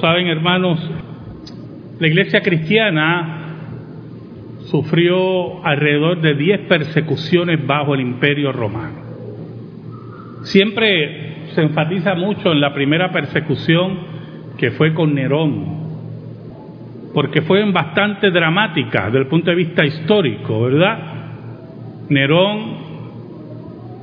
[0.00, 0.78] saben hermanos,
[1.98, 3.36] la iglesia cristiana
[4.66, 9.00] sufrió alrededor de 10 persecuciones bajo el imperio romano.
[10.44, 13.98] Siempre se enfatiza mucho en la primera persecución
[14.58, 15.86] que fue con Nerón,
[17.14, 20.98] porque fue bastante dramática desde el punto de vista histórico, ¿verdad?
[22.08, 22.86] Nerón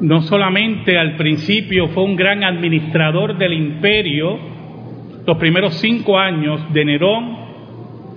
[0.02, 4.53] no solamente al principio fue un gran administrador del imperio,
[5.26, 7.38] los primeros cinco años de Nerón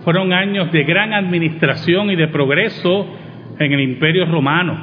[0.03, 3.07] fueron años de gran administración y de progreso
[3.59, 4.77] en el imperio romano.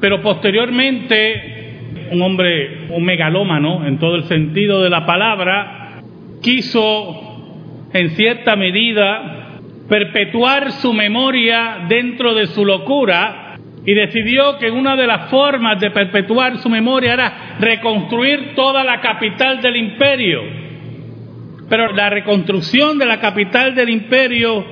[0.00, 6.02] Pero posteriormente, un hombre, un megalómano en todo el sentido de la palabra,
[6.42, 14.96] quiso en cierta medida perpetuar su memoria dentro de su locura y decidió que una
[14.96, 20.63] de las formas de perpetuar su memoria era reconstruir toda la capital del imperio.
[21.68, 24.64] Pero la reconstrucción de la capital del imperio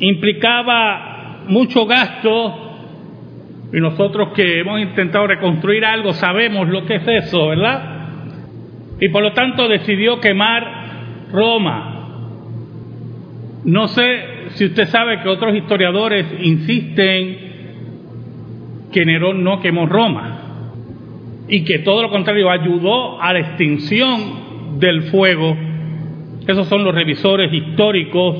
[0.00, 2.60] implicaba mucho gasto
[3.72, 7.94] y nosotros que hemos intentado reconstruir algo sabemos lo que es eso, ¿verdad?
[9.00, 11.90] Y por lo tanto decidió quemar Roma.
[13.64, 17.38] No sé si usted sabe que otros historiadores insisten
[18.92, 20.38] que Nerón no quemó Roma
[21.48, 25.56] y que todo lo contrario ayudó a la extinción del fuego.
[26.46, 28.36] Esos son los revisores históricos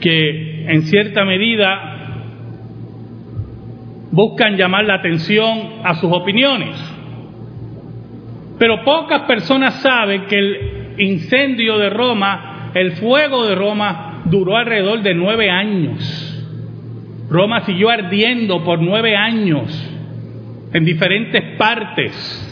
[0.00, 1.92] que en cierta medida
[4.10, 6.76] buscan llamar la atención a sus opiniones.
[8.58, 15.02] Pero pocas personas saben que el incendio de Roma, el fuego de Roma, duró alrededor
[15.02, 16.28] de nueve años.
[17.30, 19.88] Roma siguió ardiendo por nueve años
[20.72, 22.51] en diferentes partes,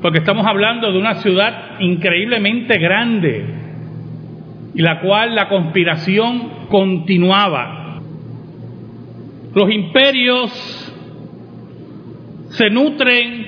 [0.00, 3.44] porque estamos hablando de una ciudad increíblemente grande,
[4.74, 8.00] y la cual la conspiración continuaba.
[9.54, 10.92] Los imperios
[12.50, 13.46] se nutren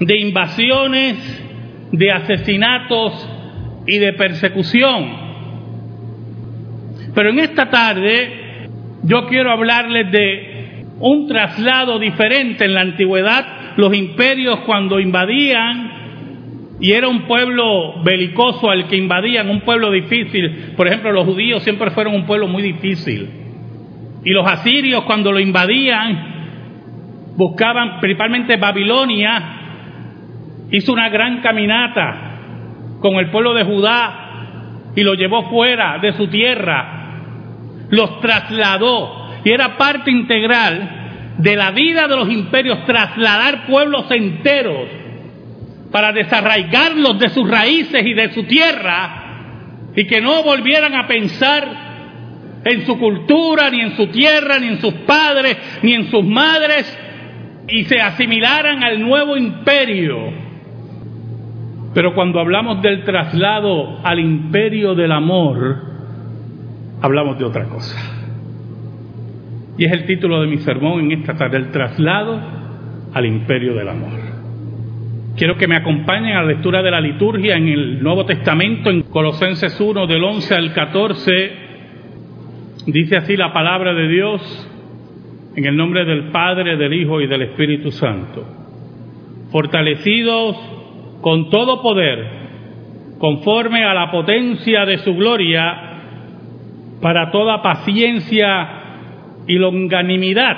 [0.00, 1.44] de invasiones,
[1.92, 3.28] de asesinatos
[3.86, 5.28] y de persecución.
[7.14, 8.68] Pero en esta tarde
[9.02, 13.46] yo quiero hablarles de un traslado diferente en la antigüedad.
[13.78, 20.74] Los imperios cuando invadían, y era un pueblo belicoso al que invadían, un pueblo difícil.
[20.76, 23.30] Por ejemplo, los judíos siempre fueron un pueblo muy difícil.
[24.22, 29.42] Y los asirios cuando lo invadían, buscaban principalmente Babilonia,
[30.70, 36.26] hizo una gran caminata con el pueblo de Judá y lo llevó fuera de su
[36.26, 36.98] tierra
[37.90, 40.97] los trasladó y era parte integral
[41.38, 44.88] de la vida de los imperios trasladar pueblos enteros
[45.90, 49.28] para desarraigarlos de sus raíces y de su tierra
[49.94, 51.88] y que no volvieran a pensar
[52.64, 56.98] en su cultura, ni en su tierra, ni en sus padres, ni en sus madres,
[57.68, 60.16] y se asimilaran al nuevo imperio.
[61.94, 65.76] Pero cuando hablamos del traslado al imperio del amor,
[67.00, 68.17] hablamos de otra cosa.
[69.78, 72.40] Y es el título de mi sermón en esta tarde, el traslado
[73.14, 74.18] al imperio del amor.
[75.36, 79.02] Quiero que me acompañen a la lectura de la liturgia en el Nuevo Testamento, en
[79.02, 81.52] Colosenses 1, del 11 al 14.
[82.86, 84.68] Dice así la palabra de Dios,
[85.54, 88.44] en el nombre del Padre, del Hijo y del Espíritu Santo.
[89.52, 90.56] Fortalecidos
[91.20, 92.26] con todo poder,
[93.20, 95.84] conforme a la potencia de su gloria,
[97.00, 98.77] para toda paciencia
[99.48, 100.56] y longanimidad,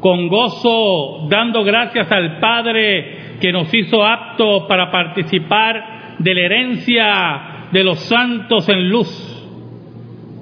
[0.00, 7.40] con gozo dando gracias al Padre que nos hizo aptos para participar de la herencia
[7.70, 9.46] de los santos en luz,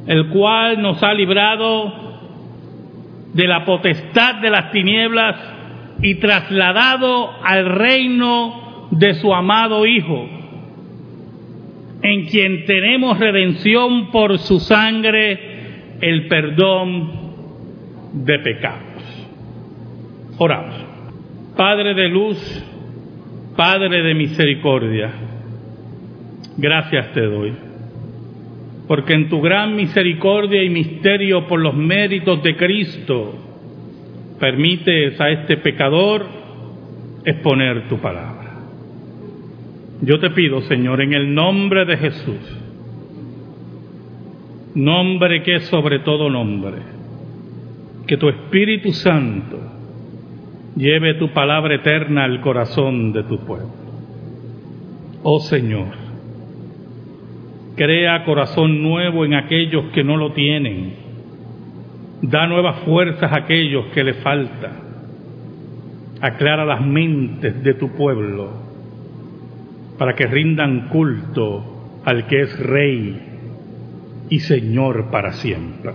[0.07, 1.93] el cual nos ha librado
[3.35, 5.37] de la potestad de las tinieblas
[6.01, 10.39] y trasladado al reino de su amado Hijo
[12.03, 15.58] en quien tenemos redención por su sangre,
[16.01, 17.11] el perdón
[18.13, 19.29] de pecados.
[20.39, 20.75] Oramos.
[21.57, 22.65] Padre de luz,
[23.57, 25.11] Padre de misericordia,
[26.57, 27.53] gracias te doy,
[28.87, 33.35] porque en tu gran misericordia y misterio por los méritos de Cristo,
[34.39, 36.25] permites a este pecador
[37.25, 38.39] exponer tu palabra.
[40.03, 42.57] Yo te pido, Señor, en el nombre de Jesús,
[44.75, 46.77] nombre que es sobre todo nombre,
[48.07, 49.59] que tu Espíritu Santo
[50.77, 53.71] lleve tu palabra eterna al corazón de tu pueblo.
[55.23, 55.89] Oh Señor,
[57.77, 61.09] crea corazón nuevo en aquellos que no lo tienen.
[62.23, 64.73] Da nuevas fuerzas a aquellos que le falta.
[66.21, 68.51] Aclara las mentes de tu pueblo
[69.99, 73.28] para que rindan culto al que es Rey
[74.31, 75.93] y Señor para siempre.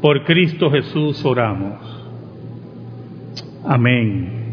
[0.00, 1.80] Por Cristo Jesús oramos.
[3.66, 4.44] Amén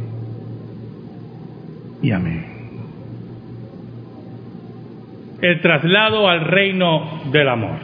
[2.01, 2.45] y amén.
[5.41, 7.79] El traslado al reino del amor.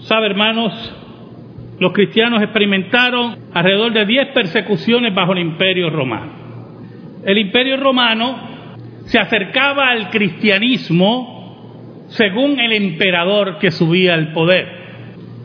[0.00, 0.72] ¿Sabe, hermanos?
[1.78, 6.32] Los cristianos experimentaron alrededor de 10 persecuciones bajo el imperio romano.
[7.24, 8.36] El imperio romano
[9.06, 11.33] se acercaba al cristianismo
[12.16, 14.66] según el emperador que subía al poder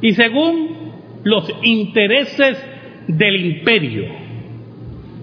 [0.01, 0.91] y según
[1.23, 2.63] los intereses
[3.07, 4.05] del imperio.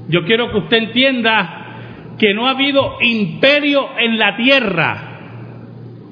[0.08, 5.12] Yo quiero que usted entienda que no ha habido imperio en la tierra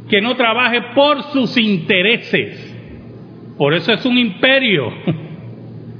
[0.08, 2.72] que no trabaje por sus intereses.
[3.56, 4.92] Por eso es un imperio.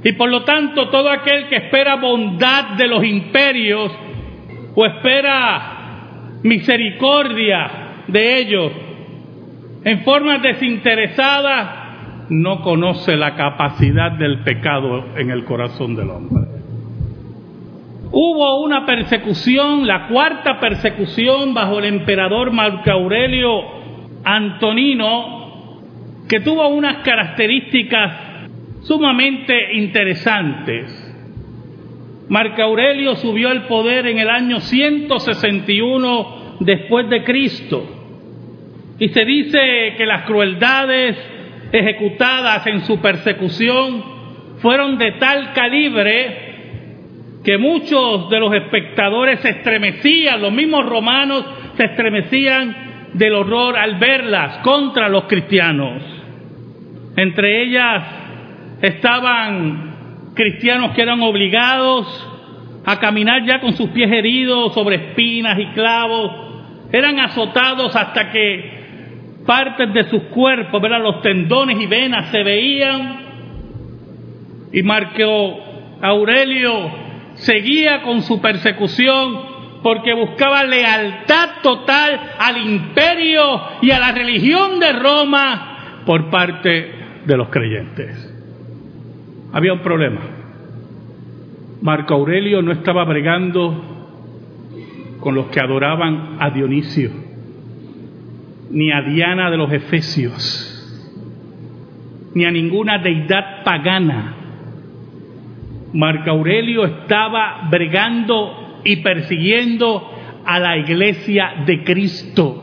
[0.03, 3.91] Y por lo tanto, todo aquel que espera bondad de los imperios
[4.75, 8.71] o espera misericordia de ellos
[9.85, 16.47] en forma desinteresada, no conoce la capacidad del pecado en el corazón del hombre.
[18.11, 23.61] Hubo una persecución, la cuarta persecución bajo el emperador Marco Aurelio
[24.23, 25.81] Antonino,
[26.27, 28.41] que tuvo unas características
[28.81, 31.01] sumamente interesantes.
[32.27, 37.94] Marco Aurelio subió al poder en el año 161 después de Cristo.
[38.97, 41.17] Y se dice que las crueldades
[41.71, 44.03] ejecutadas en su persecución
[44.59, 46.45] fueron de tal calibre
[47.43, 51.45] que muchos de los espectadores se estremecían, los mismos romanos
[51.75, 56.01] se estremecían del horror al verlas contra los cristianos.
[57.17, 58.03] Entre ellas
[58.81, 62.31] estaban cristianos que eran obligados
[62.85, 66.31] a caminar ya con sus pies heridos sobre espinas y clavos,
[66.91, 68.84] eran azotados hasta que
[69.45, 71.01] partes de sus cuerpos, ¿verdad?
[71.01, 73.25] los tendones y venas se veían.
[74.73, 75.59] Y Marco
[76.01, 76.89] Aurelio
[77.35, 84.93] seguía con su persecución porque buscaba lealtad total al imperio y a la religión de
[84.93, 86.91] Roma por parte
[87.25, 88.33] de los creyentes.
[89.53, 90.21] Había un problema.
[91.81, 93.95] Marco Aurelio no estaba bregando
[95.19, 97.11] con los que adoraban a Dionisio,
[98.69, 100.71] ni a Diana de los Efesios,
[102.33, 104.35] ni a ninguna deidad pagana
[105.95, 110.11] Marco Aurelio estaba bregando y persiguiendo
[110.45, 112.61] a la iglesia de Cristo.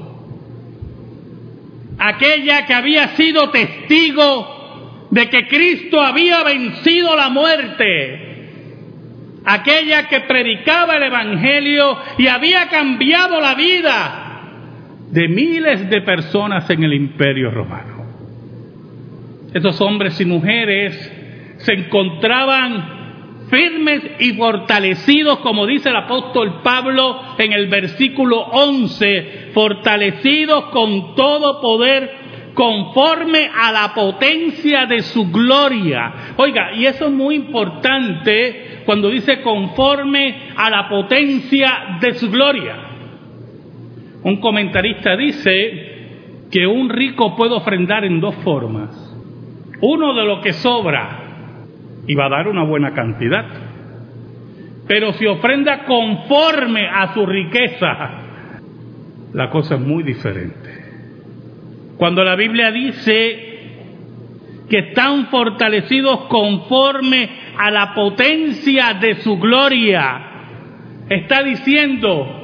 [1.99, 8.29] Aquella que había sido testigo de que Cristo había vencido la muerte.
[9.47, 14.22] Aquella que predicaba el Evangelio y había cambiado la vida
[15.13, 18.03] de miles de personas en el imperio romano.
[19.53, 21.13] Esos hombres y mujeres
[21.59, 30.65] se encontraban firmes y fortalecidos, como dice el apóstol Pablo en el versículo 11, fortalecidos
[30.71, 32.23] con todo poder
[32.55, 36.35] conforme a la potencia de su gloria.
[36.37, 42.92] Oiga, y eso es muy importante cuando dice conforme a la potencia de su gloria.
[44.25, 48.91] Un comentarista dice que un rico puede ofrendar en dos formas.
[49.81, 51.19] Uno de lo que sobra
[52.07, 53.47] y va a dar una buena cantidad.
[54.87, 58.11] Pero si ofrenda conforme a su riqueza,
[59.33, 60.71] la cosa es muy diferente.
[61.97, 63.49] Cuando la Biblia dice
[64.69, 70.21] que están fortalecidos conforme a la potencia de su gloria,
[71.09, 72.42] está diciendo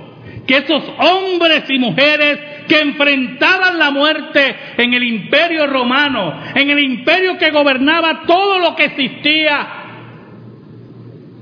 [0.49, 6.79] que esos hombres y mujeres que enfrentaban la muerte en el imperio romano, en el
[6.81, 9.69] imperio que gobernaba todo lo que existía,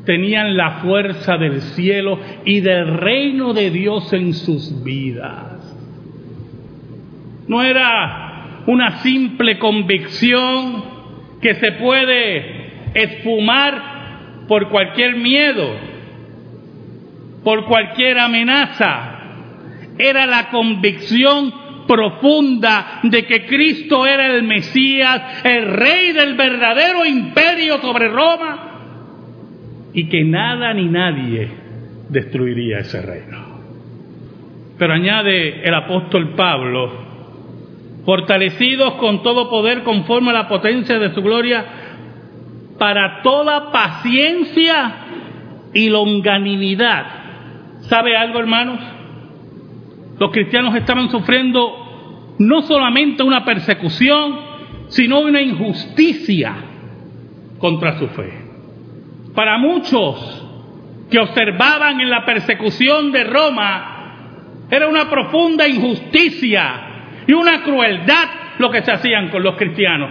[0.05, 5.53] tenían la fuerza del cielo y del reino de Dios en sus vidas.
[7.47, 10.85] No era una simple convicción
[11.41, 15.96] que se puede esfumar por cualquier miedo,
[17.47, 19.21] por cualquier amenaza
[19.97, 21.55] era la convicción
[21.87, 28.73] profunda de que Cristo era el Mesías, el rey del verdadero imperio sobre Roma,
[29.93, 31.49] y que nada ni nadie
[32.09, 33.61] destruiría ese reino.
[34.77, 36.91] Pero añade el apóstol Pablo,
[38.05, 41.65] fortalecidos con todo poder conforme a la potencia de su gloria,
[42.77, 44.95] para toda paciencia
[45.73, 47.16] y longanimidad.
[47.89, 48.81] ¿Sabe algo, hermanos?
[50.19, 54.41] Los cristianos estaban sufriendo no solamente una persecución,
[54.89, 56.55] sino una injusticia
[57.59, 58.33] contra su fe.
[59.35, 60.45] Para muchos
[61.11, 68.29] que observaban en la persecución de Roma, era una profunda injusticia y una crueldad
[68.59, 70.11] lo que se hacían con los cristianos.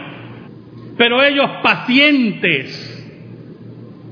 [0.97, 2.91] Pero ellos pacientes,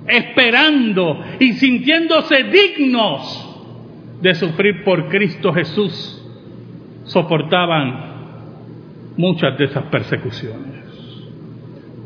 [0.07, 3.42] esperando y sintiéndose dignos
[4.23, 6.25] de sufrir por Cristo Jesús,
[7.03, 8.13] soportaban
[9.17, 10.81] muchas de esas persecuciones.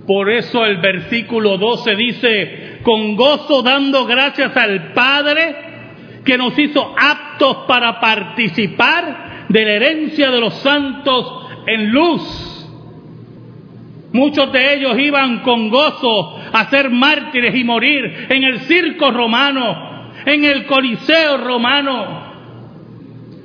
[0.07, 5.55] Por eso el versículo 12 dice, con gozo dando gracias al Padre
[6.25, 12.67] que nos hizo aptos para participar de la herencia de los santos en luz.
[14.11, 19.86] Muchos de ellos iban con gozo a ser mártires y morir en el circo romano,
[20.27, 22.27] en el coliseo romano.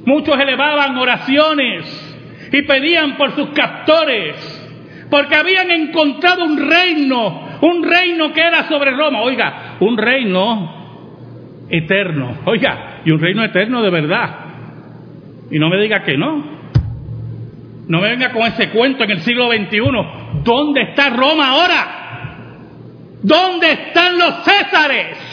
[0.04, 8.32] Muchos elevaban oraciones y pedían por sus captores, porque habían encontrado un reino, un reino
[8.32, 9.22] que era sobre Roma.
[9.22, 12.38] Oiga, un reino eterno.
[12.46, 14.36] Oiga, y un reino eterno de verdad.
[15.52, 16.62] Y no me diga que no.
[17.86, 20.42] No me venga con ese cuento en el siglo XXI.
[20.42, 22.02] ¿Dónde está Roma ahora?
[23.22, 25.31] ¿Dónde están los Césares?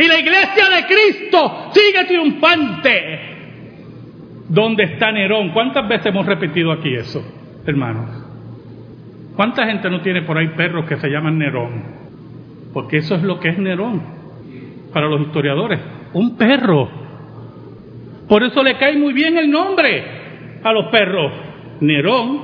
[0.00, 3.20] Y la iglesia de Cristo sigue triunfante.
[4.48, 5.50] ¿Dónde está Nerón?
[5.50, 7.22] ¿Cuántas veces hemos repetido aquí eso,
[7.66, 8.08] hermanos?
[9.36, 11.82] ¿Cuánta gente no tiene por ahí perros que se llaman Nerón?
[12.72, 14.00] Porque eso es lo que es Nerón
[14.90, 15.80] para los historiadores,
[16.14, 16.88] un perro.
[18.26, 20.02] Por eso le cae muy bien el nombre
[20.62, 21.30] a los perros,
[21.80, 22.40] Nerón.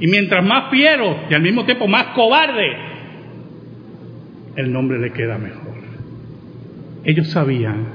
[0.00, 2.76] Y mientras más fiero y al mismo tiempo más cobarde,
[4.56, 5.67] el nombre le queda mejor.
[7.08, 7.86] Ellos sabían,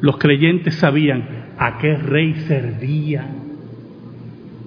[0.00, 3.24] los creyentes sabían a qué rey servía,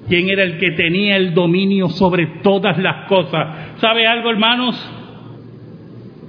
[0.08, 3.76] quién era el que tenía el dominio sobre todas las cosas.
[3.82, 4.78] ¿Sabe algo, hermanos?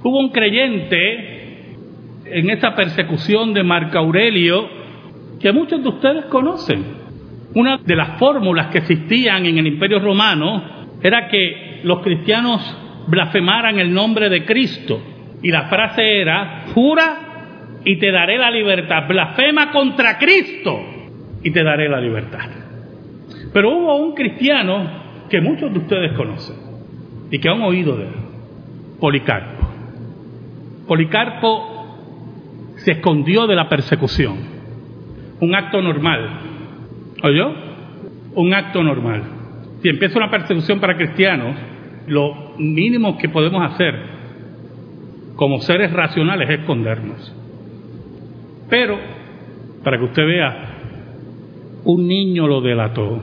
[0.03, 1.75] Hubo un creyente
[2.25, 4.67] en esa persecución de Marco Aurelio
[5.39, 6.83] que muchos de ustedes conocen.
[7.55, 10.63] Una de las fórmulas que existían en el Imperio Romano
[11.01, 12.77] era que los cristianos
[13.07, 15.01] blasfemaran el nombre de Cristo.
[15.41, 17.26] Y la frase era, jura
[17.87, 19.07] y te daré la libertad.
[19.07, 20.77] Blasfema contra Cristo
[21.41, 22.49] y te daré la libertad.
[23.53, 26.57] Pero hubo un cristiano que muchos de ustedes conocen
[27.31, 28.13] y que han oído de él,
[28.99, 29.69] Policarpo.
[30.85, 34.35] Policarpo se escondió de la persecución.
[35.39, 36.41] Un acto normal.
[37.23, 37.53] ¿Oyó?
[38.35, 39.23] Un acto normal.
[39.81, 41.55] Si empieza una persecución para cristianos,
[42.07, 43.95] lo mínimo que podemos hacer
[45.37, 47.46] como seres racionales es escondernos.
[48.69, 48.97] Pero,
[49.83, 50.77] para que usted vea,
[51.85, 53.21] un niño lo delató.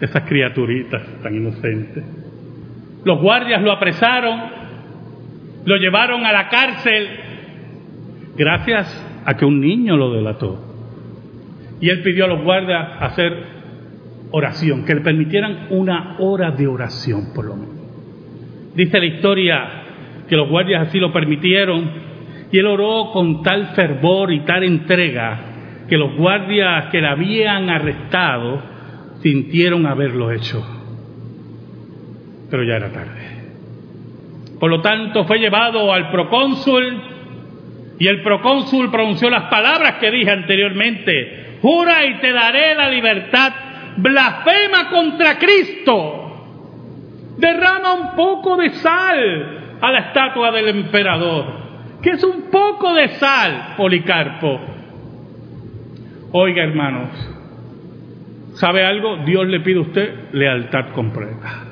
[0.00, 2.04] Esas criaturitas tan inocentes.
[3.04, 4.40] Los guardias lo apresaron,
[5.64, 7.08] lo llevaron a la cárcel,
[8.36, 10.58] gracias a que un niño lo delató.
[11.80, 13.60] Y él pidió a los guardias hacer
[14.30, 17.74] oración, que le permitieran una hora de oración por lo menos.
[18.74, 19.68] Dice la historia
[20.28, 22.09] que los guardias así lo permitieron
[22.52, 25.40] y él oró con tal fervor y tal entrega
[25.88, 28.62] que los guardias que le habían arrestado
[29.22, 30.64] sintieron haberlo hecho.
[32.50, 33.30] Pero ya era tarde.
[34.58, 37.02] Por lo tanto, fue llevado al procónsul
[37.98, 41.58] y el procónsul pronunció las palabras que dije anteriormente.
[41.62, 43.52] Jura y te daré la libertad.
[43.96, 46.16] Blasfema contra Cristo.
[47.38, 51.59] Derrama un poco de sal a la estatua del emperador
[52.02, 54.60] que es un poco de sal, Policarpo.
[56.32, 57.08] Oiga, hermanos,
[58.54, 59.24] ¿sabe algo?
[59.24, 61.64] Dios le pide a usted lealtad completa.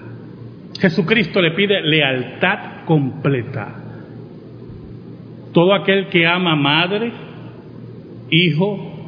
[0.80, 3.74] Jesucristo le pide lealtad completa.
[5.52, 7.12] Todo aquel que ama madre,
[8.30, 8.98] hijo,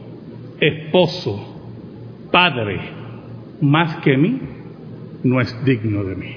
[0.61, 2.81] esposo, padre,
[3.61, 4.41] más que mí,
[5.23, 6.37] no es digno de mí.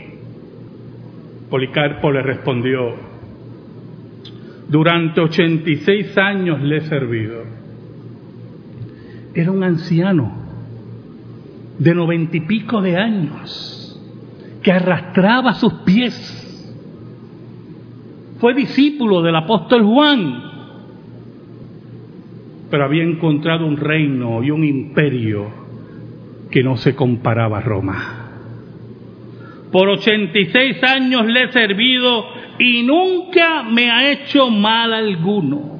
[1.49, 3.12] Policarpo le respondió,
[4.73, 7.43] durante 86 años le he servido.
[9.35, 10.35] Era un anciano
[11.77, 14.01] de noventa y pico de años
[14.63, 16.15] que arrastraba sus pies.
[18.39, 20.41] Fue discípulo del apóstol Juan.
[22.71, 25.51] pero había encontrado un reino y un imperio
[26.49, 28.23] que no se comparaba a Roma.
[29.71, 35.73] Por 86 años le he servido y nunca me ha hecho mal alguno.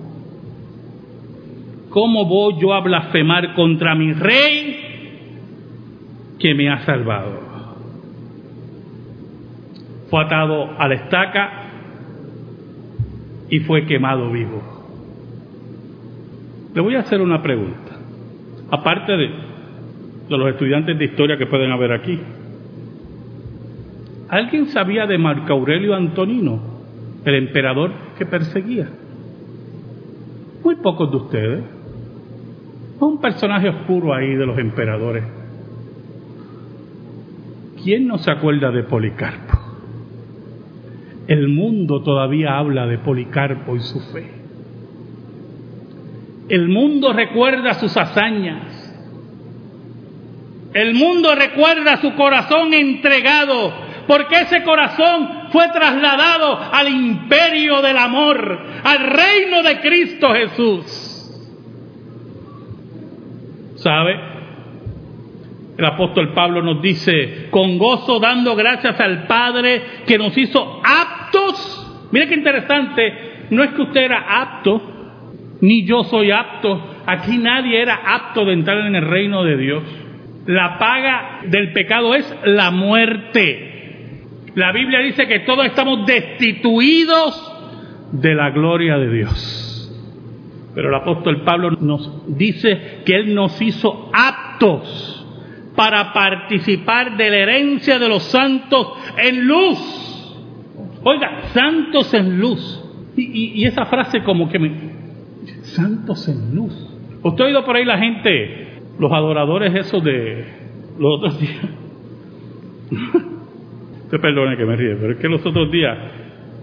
[1.90, 4.80] ¿Cómo voy yo a blasfemar contra mi rey
[6.40, 7.42] que me ha salvado?
[10.10, 11.64] Fue atado a la estaca
[13.50, 14.62] y fue quemado vivo.
[16.74, 18.00] Le voy a hacer una pregunta,
[18.72, 19.30] aparte de,
[20.30, 22.20] de los estudiantes de historia que pueden haber aquí.
[24.34, 26.60] ¿Alguien sabía de Marco Aurelio Antonino,
[27.24, 28.90] el emperador que perseguía?
[30.64, 31.64] Muy pocos de ustedes.
[33.00, 35.24] Un personaje oscuro ahí de los emperadores.
[37.84, 39.56] ¿Quién no se acuerda de Policarpo?
[41.28, 44.32] El mundo todavía habla de Policarpo y su fe.
[46.50, 48.80] El mundo recuerda sus hazañas.
[50.74, 58.60] El mundo recuerda su corazón entregado porque ese corazón fue trasladado al imperio del amor,
[58.84, 61.10] al reino de Cristo Jesús.
[63.76, 64.34] ¿Sabe?
[65.78, 72.10] El apóstol Pablo nos dice, con gozo dando gracias al Padre que nos hizo aptos.
[72.12, 74.82] Mire qué interesante, no es que usted era apto,
[75.62, 76.92] ni yo soy apto.
[77.06, 79.84] Aquí nadie era apto de entrar en el reino de Dios.
[80.46, 83.73] La paga del pecado es la muerte.
[84.56, 87.52] La Biblia dice que todos estamos destituidos
[88.12, 89.92] de la gloria de Dios.
[90.76, 95.26] Pero el apóstol Pablo nos dice que Él nos hizo aptos
[95.76, 99.80] para participar de la herencia de los santos en luz.
[101.04, 102.80] Oiga, santos en luz.
[103.16, 104.72] Y, esa frase como que me...
[105.64, 106.74] Santos en luz.
[107.22, 110.46] ¿Usted ha oído por ahí la gente, los adoradores esos de
[110.98, 111.66] los otros días?
[114.14, 115.98] Usted perdone que me ríe, pero es que los otros días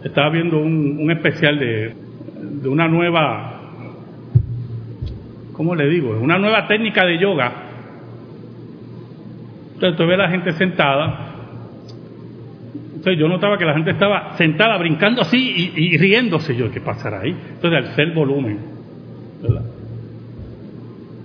[0.05, 1.93] estaba viendo un, especial de,
[2.63, 3.73] de, una nueva,
[5.53, 6.17] ¿cómo le digo?
[6.21, 7.53] Una nueva técnica de yoga.
[9.75, 11.33] Entonces tú ves a la gente sentada.
[12.95, 16.55] Entonces yo notaba que la gente estaba sentada brincando así y, riéndose.
[16.55, 17.35] Yo, ¿qué pasará ahí?
[17.55, 18.61] Entonces al ser volumen.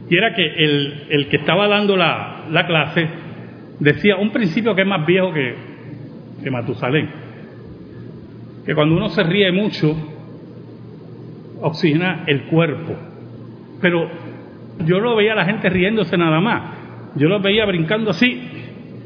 [0.10, 3.10] Y era que el, el que estaba dando la, la clase
[3.80, 5.75] decía un principio que es más viejo que,
[6.42, 7.10] de Matusalén.
[8.66, 9.96] Que cuando uno se ríe mucho,
[11.62, 12.96] oxigena el cuerpo.
[13.82, 14.10] Pero
[14.86, 16.64] yo lo veía a la gente riéndose nada más.
[17.16, 18.42] Yo lo veía brincando así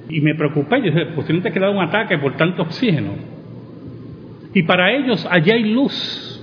[0.10, 0.80] y me preocupé.
[0.80, 3.12] Yo dije, posiblemente que un ataque por tanto oxígeno.
[4.54, 6.36] Y para ellos allí hay luz.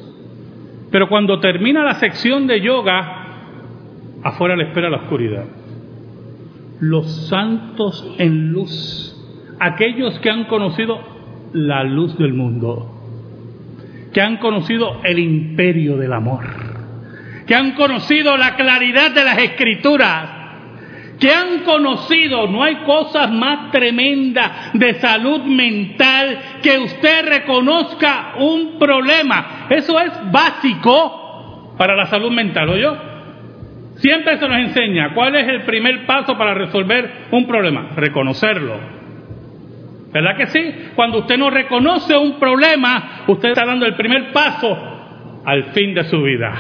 [0.91, 3.27] Pero cuando termina la sección de yoga,
[4.23, 5.45] afuera le espera la oscuridad.
[6.81, 9.16] Los santos en luz
[9.59, 11.01] aquellos que han conocido
[11.53, 12.93] la luz del mundo,
[14.13, 16.45] que han conocido el imperio del amor,
[17.47, 20.31] que han conocido la claridad de las escrituras,
[21.19, 28.79] que han conocido, no hay cosas más tremendas de salud mental que usted reconozca un
[28.79, 29.67] problema.
[29.71, 32.97] Eso es básico para la salud mental, ¿o yo?
[33.97, 38.96] Siempre se nos enseña cuál es el primer paso para resolver un problema, reconocerlo.
[40.17, 40.75] ¿Verdad que sí?
[40.95, 44.75] Cuando usted no reconoce un problema, usted está dando el primer paso
[45.45, 46.55] al fin de su vida.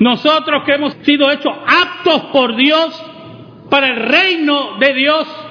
[0.00, 3.00] Nosotros que hemos sido hechos aptos por Dios
[3.70, 5.46] para el reino de Dios,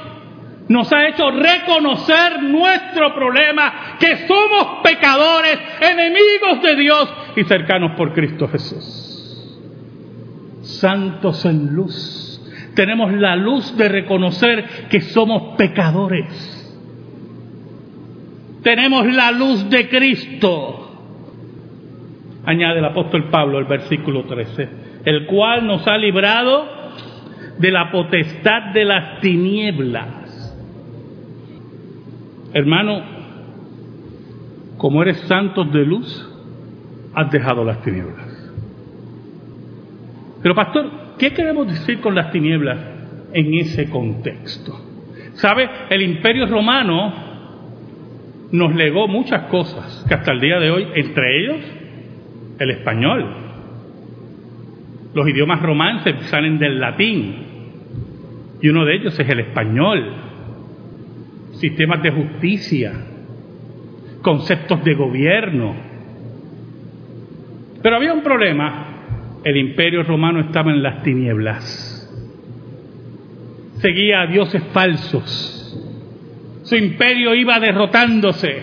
[0.67, 8.11] nos ha hecho reconocer nuestro problema, que somos pecadores, enemigos de Dios y cercanos por
[8.11, 9.55] Cristo Jesús.
[10.61, 12.41] Santos en luz.
[12.75, 16.58] Tenemos la luz de reconocer que somos pecadores
[18.63, 20.85] tenemos la luz de Cristo.
[22.45, 24.69] Añade el apóstol Pablo el versículo 13,
[25.05, 26.65] el cual nos ha librado
[27.57, 30.55] de la potestad de las tinieblas.
[32.53, 33.01] Hermano,
[34.77, 36.29] como eres santos de luz,
[37.13, 38.25] has dejado las tinieblas.
[40.41, 42.79] Pero pastor, ¿qué queremos decir con las tinieblas
[43.33, 44.79] en ese contexto?
[45.33, 45.69] ¿Sabe?
[45.89, 47.28] El imperio romano
[48.51, 51.57] nos legó muchas cosas que hasta el día de hoy, entre ellos
[52.59, 53.25] el español.
[55.13, 57.35] Los idiomas romances salen del latín
[58.61, 60.13] y uno de ellos es el español.
[61.53, 62.93] Sistemas de justicia,
[64.21, 65.75] conceptos de gobierno.
[67.81, 68.85] Pero había un problema
[69.43, 71.85] el imperio romano estaba en las tinieblas.
[73.77, 75.58] Seguía a dioses falsos.
[76.69, 78.61] Su imperio iba derrotándose.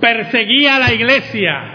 [0.00, 1.74] Perseguía a la iglesia.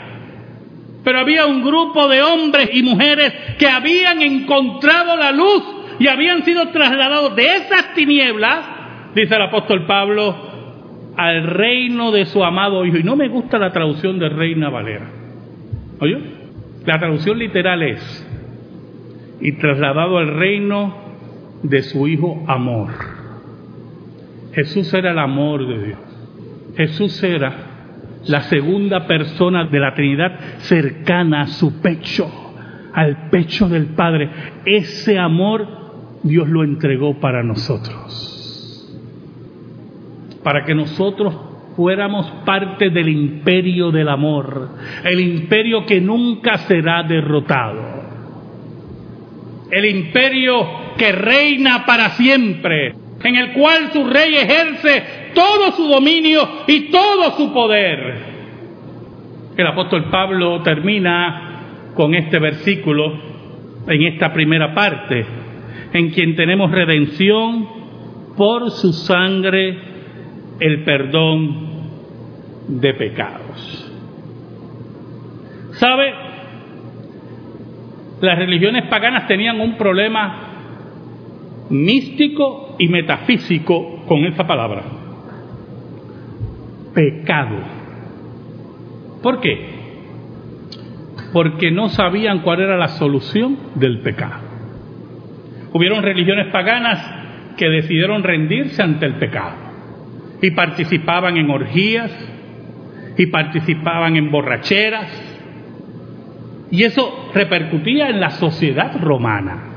[1.06, 5.64] Pero había un grupo de hombres y mujeres que habían encontrado la luz
[6.00, 8.60] y habían sido trasladados de esas tinieblas,
[9.16, 10.36] dice el apóstol Pablo,
[11.16, 12.98] al reino de su amado Hijo.
[12.98, 15.10] Y no me gusta la traducción de Reina Valera.
[16.02, 16.18] ¿Oye?
[16.86, 18.30] La traducción literal es,
[19.40, 20.94] y trasladado al reino
[21.64, 23.23] de su Hijo amor.
[24.54, 26.00] Jesús era el amor de Dios.
[26.76, 27.74] Jesús era
[28.26, 32.32] la segunda persona de la Trinidad cercana a su pecho,
[32.94, 34.30] al pecho del Padre.
[34.66, 35.68] Ese amor
[36.24, 38.90] Dios lo entregó para nosotros.
[40.44, 41.36] Para que nosotros
[41.76, 44.70] fuéramos parte del imperio del amor,
[45.04, 47.82] el imperio que nunca será derrotado,
[49.72, 56.42] el imperio que reina para siempre, en el cual su rey ejerce todo su dominio
[56.68, 58.34] y todo su poder.
[59.56, 63.14] El apóstol Pablo termina con este versículo
[63.88, 65.26] en esta primera parte,
[65.94, 67.68] en quien tenemos redención
[68.36, 69.78] por su sangre,
[70.60, 71.74] el perdón
[72.68, 73.92] de pecados.
[75.74, 76.14] ¿Sabe?
[78.22, 80.54] Las religiones paganas tenían un problema
[81.70, 84.84] místico y metafísico con esa palabra.
[86.94, 87.58] Pecado.
[89.22, 89.74] ¿Por qué?
[91.32, 94.42] Porque no sabían cuál era la solución del pecado.
[95.74, 99.56] Hubieron religiones paganas que decidieron rendirse ante el pecado
[100.42, 102.12] y participaban en orgías
[103.18, 105.34] y participaban en borracheras
[106.70, 109.73] y eso repercutía en la sociedad romana.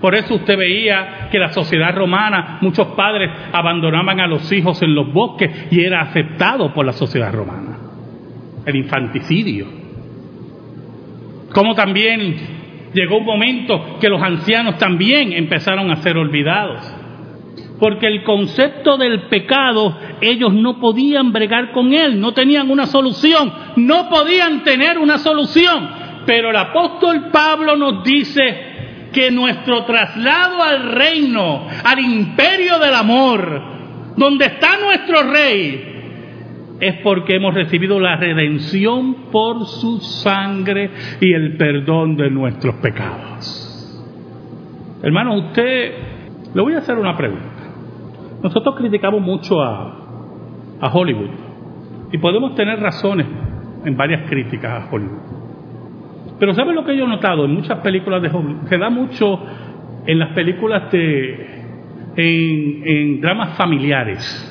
[0.00, 4.94] Por eso usted veía que la sociedad romana, muchos padres abandonaban a los hijos en
[4.94, 7.78] los bosques y era aceptado por la sociedad romana.
[8.64, 9.66] El infanticidio.
[11.52, 12.36] Como también
[12.94, 16.96] llegó un momento que los ancianos también empezaron a ser olvidados.
[17.78, 23.52] Porque el concepto del pecado ellos no podían bregar con él, no tenían una solución,
[23.76, 25.88] no podían tener una solución.
[26.26, 28.69] Pero el apóstol Pablo nos dice
[29.12, 33.62] que nuestro traslado al reino, al imperio del amor,
[34.16, 35.90] donde está nuestro rey,
[36.80, 43.66] es porque hemos recibido la redención por su sangre y el perdón de nuestros pecados.
[45.02, 45.92] Hermano, usted,
[46.54, 47.46] le voy a hacer una pregunta.
[48.42, 51.30] Nosotros criticamos mucho a, a Hollywood
[52.12, 53.26] y podemos tener razones
[53.84, 55.29] en varias críticas a Hollywood.
[56.40, 58.66] Pero ¿sabe lo que yo he notado en muchas películas de Hollywood?
[58.66, 59.44] Se da mucho
[60.06, 61.64] en las películas de.
[62.16, 64.46] en, en dramas familiares.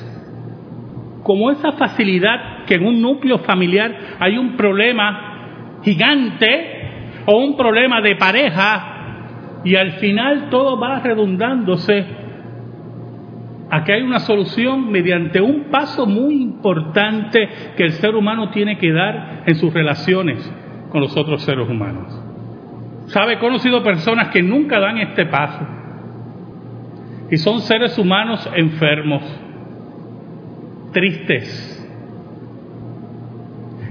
[1.24, 8.00] Como esa facilidad que en un núcleo familiar hay un problema gigante o un problema
[8.00, 12.06] de pareja y al final todo va redundándose
[13.68, 18.78] a que hay una solución mediante un paso muy importante que el ser humano tiene
[18.78, 20.52] que dar en sus relaciones
[20.90, 22.06] con los otros seres humanos.
[23.06, 23.34] ¿Sabe?
[23.34, 25.66] He conocido personas que nunca dan este paso.
[27.30, 29.22] Y son seres humanos enfermos,
[30.92, 31.76] tristes.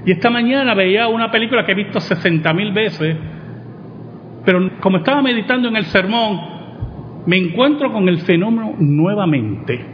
[0.05, 3.17] Y esta mañana veía una película que he visto 60 mil veces,
[4.45, 6.39] pero como estaba meditando en el sermón,
[7.25, 9.85] me encuentro con el fenómeno nuevamente.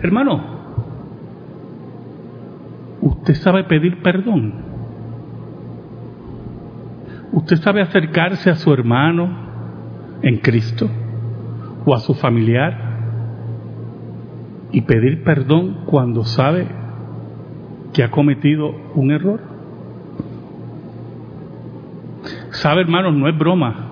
[0.00, 0.51] Hermano,
[3.02, 4.54] ¿Usted sabe pedir perdón?
[7.32, 9.28] ¿Usted sabe acercarse a su hermano
[10.22, 10.88] en Cristo
[11.84, 12.78] o a su familiar
[14.70, 16.68] y pedir perdón cuando sabe
[17.92, 19.40] que ha cometido un error?
[22.50, 23.88] Sabe, hermanos, no es broma.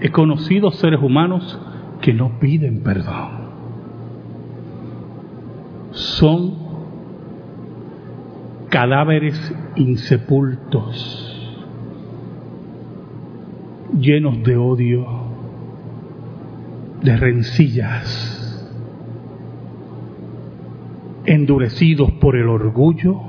[0.00, 1.60] He conocido seres humanos
[2.00, 3.42] que no piden perdón.
[5.90, 6.61] Son
[8.72, 10.98] cadáveres insepultos,
[14.00, 15.06] llenos de odio,
[17.02, 18.66] de rencillas,
[21.26, 23.20] endurecidos por el orgullo,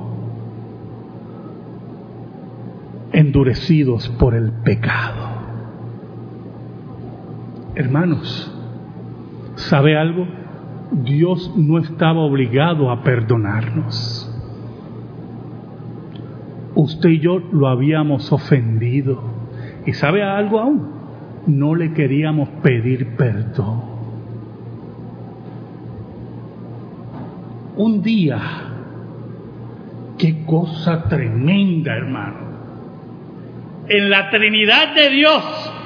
[3.12, 5.27] endurecidos por el pecado.
[7.75, 8.49] Hermanos,
[9.56, 10.25] ¿sabe algo?
[11.03, 14.23] Dios no estaba obligado a perdonarnos.
[16.76, 19.22] Usted y yo lo habíamos ofendido.
[19.86, 20.88] ¿Y sabe algo aún?
[21.48, 23.94] No le queríamos pedir perdón.
[27.76, 28.40] Un día,
[30.18, 32.54] qué cosa tremenda, hermano.
[33.90, 35.44] En la Trinidad de Dios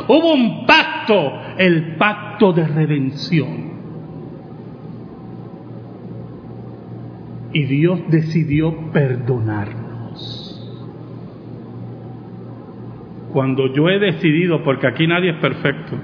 [0.07, 3.67] hubo un pacto, el pacto de redención.
[7.53, 10.46] Y Dios decidió perdonarnos.
[13.37, 15.95] Cuando yo he decidido, porque aquí nadie es perfecto,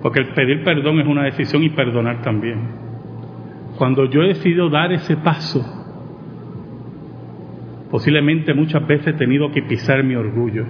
[0.00, 2.58] porque el pedir perdón es una decisión y perdonar también.
[3.76, 5.60] Cuando yo he decidido dar ese paso,
[7.90, 10.64] posiblemente muchas veces he tenido que pisar mi orgullo,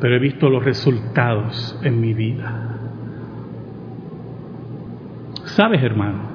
[0.00, 2.78] pero he visto los resultados en mi vida.
[5.46, 6.28] ¿Sabes, hermano?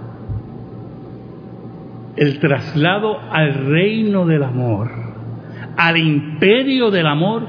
[2.18, 5.09] El traslado al reino del amor,
[5.80, 7.48] al imperio del amor,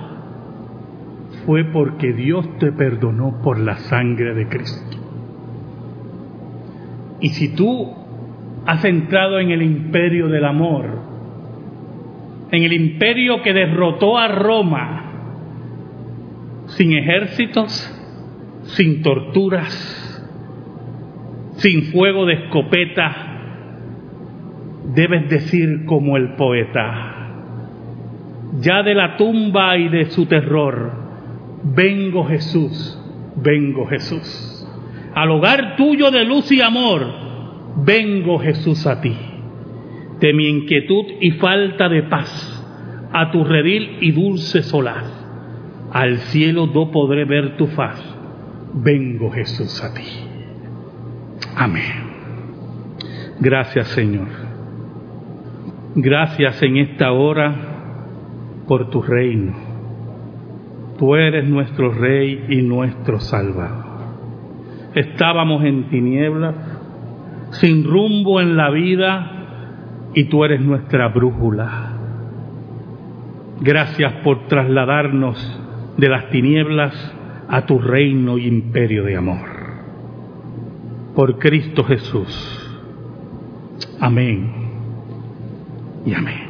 [1.44, 4.96] fue porque Dios te perdonó por la sangre de Cristo.
[7.20, 7.92] Y si tú
[8.66, 10.86] has entrado en el imperio del amor,
[12.52, 15.12] en el imperio que derrotó a Roma
[16.66, 17.68] sin ejércitos,
[18.62, 19.74] sin torturas,
[21.56, 23.26] sin fuego de escopeta,
[24.94, 27.19] debes decir como el poeta,
[28.58, 30.92] ya de la tumba y de su terror,
[31.62, 32.98] vengo Jesús,
[33.36, 34.66] vengo Jesús,
[35.14, 37.06] al hogar tuyo de luz y amor,
[37.84, 39.16] vengo Jesús a ti,
[40.18, 42.56] de mi inquietud y falta de paz,
[43.12, 45.04] a tu redil y dulce solaz,
[45.92, 48.00] al cielo no podré ver tu faz,
[48.74, 50.06] vengo Jesús a ti.
[51.56, 52.10] Amén.
[53.40, 54.28] Gracias Señor.
[55.94, 57.69] Gracias en esta hora
[58.70, 59.52] por tu reino.
[60.96, 63.84] Tú eres nuestro Rey y nuestro Salvador.
[64.94, 66.54] Estábamos en tinieblas
[67.50, 71.94] sin rumbo en la vida y tú eres nuestra brújula.
[73.60, 75.36] Gracias por trasladarnos
[75.96, 76.94] de las tinieblas
[77.48, 79.48] a tu reino y imperio de amor.
[81.16, 82.78] Por Cristo Jesús.
[83.98, 84.48] Amén
[86.06, 86.49] y amén.